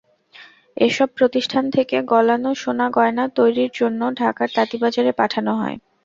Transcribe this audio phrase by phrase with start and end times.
[0.77, 5.77] এসব প্রতিষ্ঠান থেকে গলানো সোনা গয়না তৈরির জন্য ঢাকার তাঁতীবাজারে পাঠানো হয়।